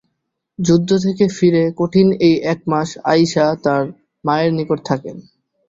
[0.59, 3.83] যুদ্ধ থেকে ফিরে কঠিন এই এক মাস আয়িশা তার
[4.23, 5.15] মায়ের নিকট থাকেন।